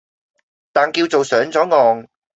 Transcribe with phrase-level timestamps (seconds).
[0.73, 2.09] 但叫做上咗岸